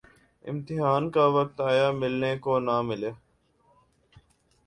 [0.45, 3.11] امتحان کا وقت آیا‘ ملنے کو نہ ملے۔